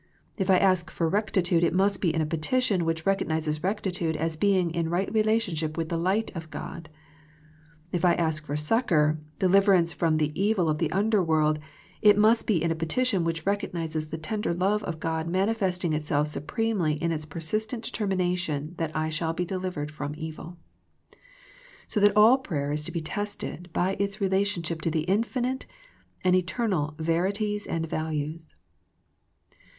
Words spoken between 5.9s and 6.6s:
light of